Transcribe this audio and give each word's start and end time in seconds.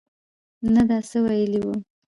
نه 0.73 0.81
ده 0.89 0.97
څه 1.09 1.17
ویلي 1.25 1.59
وو. 1.65 1.73